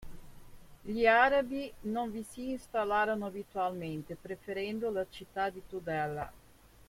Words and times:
Gli 0.81 1.05
Arabi 1.05 1.71
non 1.81 2.09
vi 2.09 2.23
si 2.23 2.49
installarono 2.49 3.27
abitualmente 3.27 4.15
preferendo 4.15 4.89
la 4.89 5.05
città 5.07 5.51
di 5.51 5.61
Tudela. 5.69 6.31